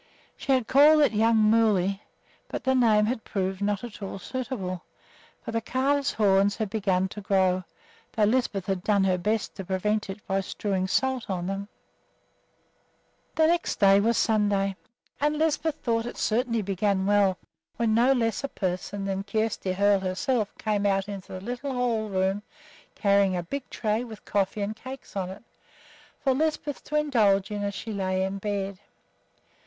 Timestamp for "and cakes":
24.63-25.15